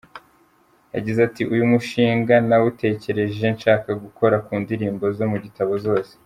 Yagize 0.95 1.19
ati 1.27 1.41
“Uyu 1.53 1.65
mushinga 1.71 2.35
nawutekereje 2.47 3.45
nshaka 3.55 3.89
gukora 4.03 4.35
ku 4.45 4.53
ndirimbo 4.63 5.05
zo 5.17 5.25
mu 5.31 5.37
gitabo 5.45 5.73
zose. 5.85 6.13